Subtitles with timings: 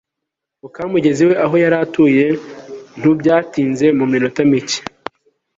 [0.57, 2.25] ngo kamugeze iwe aho yari atuye
[2.99, 4.79] ntubyatinze mu minota mike